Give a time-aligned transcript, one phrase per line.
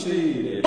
[0.00, 0.64] Seated.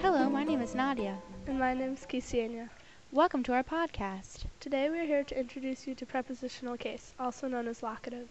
[0.00, 1.16] Hello, my name is Nadia.
[1.46, 2.68] And my name is Ksenia.
[3.12, 4.46] Welcome to our podcast.
[4.58, 8.28] Today we are here to introduce you to prepositional case, also known as locative.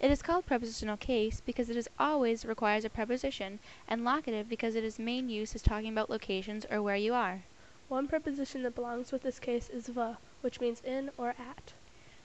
[0.00, 3.58] It is called prepositional case because it is always requires a preposition,
[3.88, 7.42] and locative because it is main use is talking about locations or where you are.
[7.88, 11.72] One preposition that belongs with this case is v, which means in or at.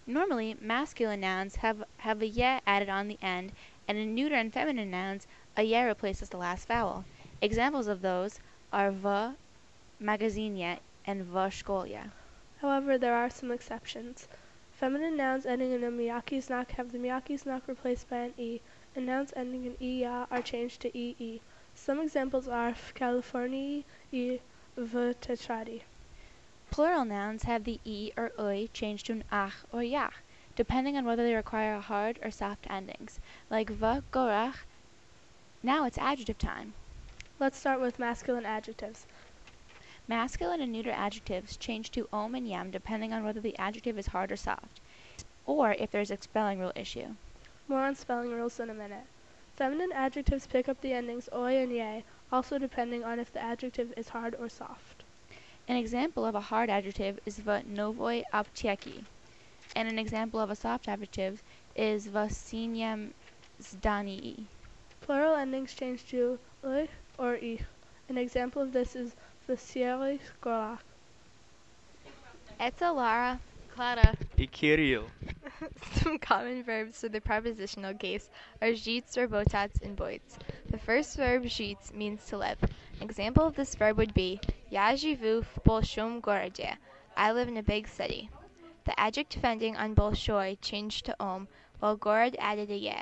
[0.05, 3.53] Normally, masculine nouns have, have a ye added on the end,
[3.87, 5.25] and in neuter and feminine nouns,
[5.57, 7.05] a ye replaces the last vowel.
[7.41, 8.39] Examples of those
[8.71, 9.35] are v
[9.99, 12.11] magazinie and v szkolia.
[12.61, 14.27] However, there are some exceptions.
[14.83, 18.59] Feminine nouns ending in a miyaki znak have the miyaki znak replaced by an e,
[18.93, 21.39] and nouns ending in iya are changed to ee.
[21.73, 24.41] Some examples are v Californii i
[24.75, 25.83] v tetradi.
[26.69, 30.15] Plural nouns have the e or ui changed to an ach or yach,
[30.57, 34.65] depending on whether they require hard or soft endings, like v gorach.
[35.63, 36.73] Now it's adjective time.
[37.39, 39.07] Let's start with masculine adjectives.
[40.05, 44.07] Masculine and neuter adjectives change to om and yam depending on whether the adjective is
[44.07, 44.81] hard or soft,
[45.45, 47.15] or if there's a spelling rule issue.
[47.69, 49.05] More on spelling rules in a minute.
[49.55, 53.93] Feminine adjectives pick up the endings oi and ye, also depending on if the adjective
[53.95, 55.03] is hard or soft.
[55.69, 59.05] An example of a hard adjective is v novoi aptieki,
[59.73, 61.41] and an example of a soft adjective
[61.77, 63.11] is v siniam
[63.61, 64.43] zdanii.
[64.99, 67.59] Plural endings change to ui or i.
[68.09, 69.15] An example of this is
[69.48, 70.80] vesieri skolak.
[72.60, 73.40] Eta Lara.
[73.74, 74.16] Clara.
[74.36, 75.08] E Kirill.
[75.92, 78.28] Some common verbs for the prepositional case
[78.60, 80.36] are zhits or botats and boits.
[80.70, 82.58] The first verb zhits means to live.
[82.62, 86.76] An example of this verb would be Ya живу в большом городе.
[87.16, 88.28] I live in a big city.
[88.84, 91.46] The adjective ending on bolshoi changed to om,
[91.78, 92.96] while gorod added a ye.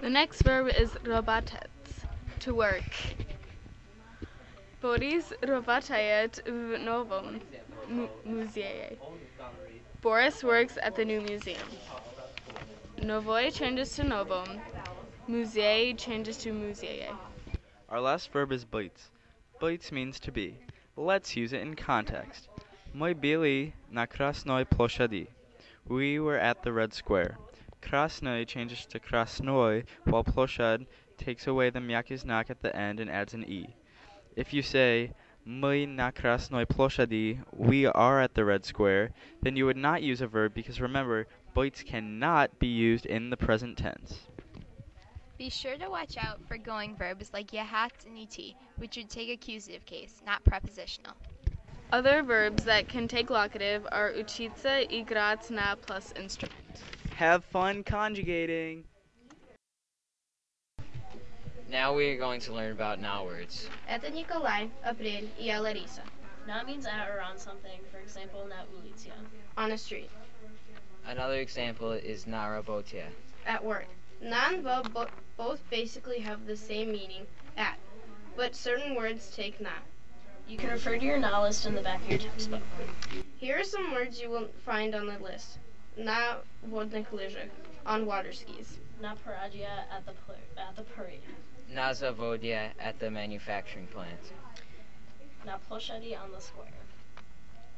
[0.00, 2.06] The next verb is robatets,
[2.40, 2.94] to work.
[4.80, 7.40] Boris robatayet v novom
[7.88, 8.96] mu- muzее.
[10.00, 11.68] Boris works at the new museum.
[12.98, 14.60] Novoi changes to novom.
[15.28, 17.16] Muzei changes to muzее.
[17.88, 19.10] Our last verb is bytes.
[19.60, 20.58] Bytes means to be.
[20.96, 22.48] Let's use it in context.
[22.92, 25.28] My byli na krasnoi ploshadi.
[25.86, 27.38] We were at the red square.
[27.80, 30.86] Krasnoi changes to krasnoi, while ploshad
[31.16, 33.74] takes away the myaki's knock at the end and adds an e.
[34.37, 35.13] If you say
[35.45, 39.09] my na krasnoi ploshadi, we are at the red square,
[39.41, 41.25] then you would not use a verb because remember,
[41.55, 44.19] bytes cannot be used in the present tense.
[45.39, 49.31] Be sure to watch out for going verbs like yahat and et, which would take
[49.31, 51.15] accusative case, not prepositional.
[51.91, 56.83] Other verbs that can take locative are uchitsa, igrat, na plus instrument.
[57.15, 58.83] Have fun conjugating.
[61.70, 63.70] Now we are going to learn about now words.
[63.88, 66.02] Это Николай, April и я Larissa.
[66.46, 69.12] Na means at or on something, for example, na ulica.
[69.56, 70.10] On a street.
[71.06, 73.06] Another example is na robotia.
[73.46, 73.86] At work.
[74.20, 77.26] Na and va bo- both basically have the same meaning,
[77.56, 77.78] at,
[78.36, 79.70] but certain words take na.
[80.46, 82.62] You can refer to your na list in the back of your textbook.
[83.38, 85.58] Here are some words you will find on the list.
[85.96, 86.36] Na
[86.68, 87.50] vodnych lyżach,
[87.86, 88.78] on water skis.
[89.00, 91.22] Na paradia at the pl- at the parade.
[91.69, 94.33] Na zavodia at the manufacturing plant.
[95.45, 96.67] Na ploshadi on the square.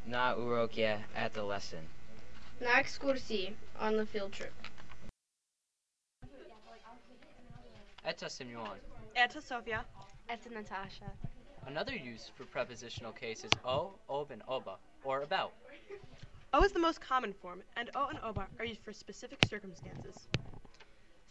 [0.05, 1.87] Na urokia at the lesson.
[2.61, 4.53] Na ekskursii, on the field trip.
[8.05, 8.77] Eta Simeon.
[9.15, 9.85] Eta Sofia.
[10.29, 11.11] Eta Natasha.
[11.67, 15.51] Another use for prepositional case is o, ob, and oba, or about.
[16.53, 20.27] O is the most common form, and o and oba are used for specific circumstances.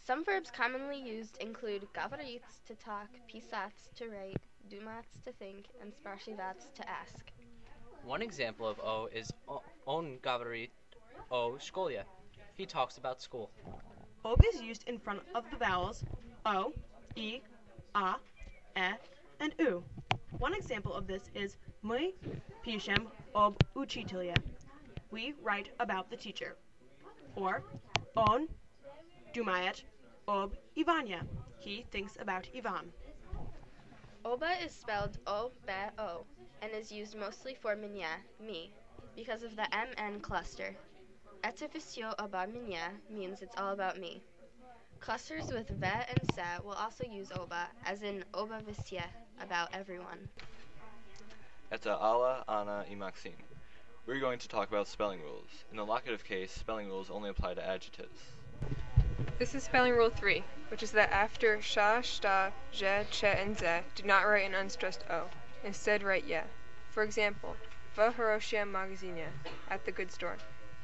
[0.09, 5.93] Some verbs commonly used include gavarits to talk, pisats to write, dumats to think, and
[5.93, 7.29] sparsivats to ask.
[8.03, 10.71] One example of o is o- on gavarit
[11.29, 12.05] o shkolia.
[12.55, 13.51] He talks about school.
[14.25, 16.03] Ob is used in front of the vowels
[16.43, 16.73] o,
[17.15, 17.41] e,
[17.93, 18.15] a,
[18.75, 18.93] e,
[19.39, 19.83] and u.
[20.39, 22.13] One example of this is my
[22.65, 24.37] pishem ob uchitelya.
[25.11, 26.55] We write about the teacher.
[27.35, 27.61] Or
[28.17, 28.47] on
[29.35, 29.83] dumayet
[30.29, 31.21] ob Ivania.
[31.57, 32.93] He thinks about Ivan.
[34.23, 36.23] Oba is spelled O-B-O
[36.61, 38.71] and is used mostly for minya, me,
[39.15, 40.75] because of the MN cluster.
[41.43, 44.21] Eteficio oba minya means it's all about me.
[44.99, 49.03] Clusters with ve and se will also use oba, as in oba visye,
[49.41, 50.29] about everyone.
[51.71, 53.33] Eta ala, ana, imaxim.
[54.05, 55.65] We're going to talk about spelling rules.
[55.71, 58.19] In the locative case, spelling rules only apply to adjectives.
[59.39, 63.83] This is spelling rule 3, which is that after sha, sta, zhe, che, and ze,
[63.95, 65.29] do not write an unstressed o.
[65.63, 66.41] Instead write ye.
[66.91, 67.55] For example,
[67.95, 69.29] v Hiroshia magazinie,
[69.69, 70.35] at the good store.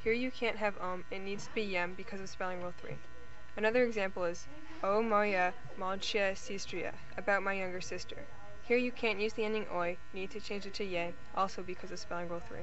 [0.02, 2.96] Here you can't have om, it needs to be yem because of spelling rule 3.
[3.58, 4.46] Another example is
[4.82, 8.24] o moya malchia sistria, about my younger sister.
[8.62, 11.90] Here you can't use the ending oi, need to change it to ye, also because
[11.90, 12.60] of spelling rule 3.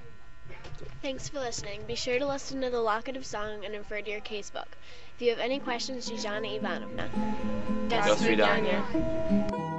[1.01, 1.81] Thanks for listening.
[1.87, 4.67] Be sure to listen to the Locative Song and refer to your casebook.
[5.15, 7.09] If you have any questions, Zhuzhana Ivanovna.
[7.89, 9.69] Just svidania.